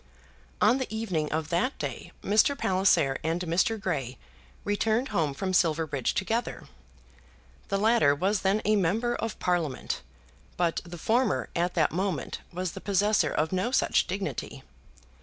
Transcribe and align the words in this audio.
On 0.61 0.79
the 0.79 0.91
evening 0.91 1.31
of 1.31 1.49
that 1.49 1.77
day 1.77 2.11
Mr. 2.23 2.57
Palliser 2.57 3.19
and 3.23 3.41
Mr. 3.41 3.79
Grey 3.79 4.17
returned 4.65 5.09
home 5.09 5.31
from 5.35 5.53
Silverbridge 5.53 6.15
together. 6.15 6.65
The 7.67 7.77
latter 7.77 8.15
was 8.15 8.41
then 8.41 8.63
a 8.65 8.75
Member 8.75 9.13
of 9.17 9.37
Parliament, 9.37 10.01
but 10.57 10.81
the 10.83 10.97
former 10.97 11.49
at 11.55 11.75
that 11.75 11.91
moment 11.91 12.39
was 12.51 12.71
the 12.71 12.81
possessor 12.81 13.29
of 13.29 13.51
no 13.51 13.69
such 13.69 14.07
dignity. 14.07 14.63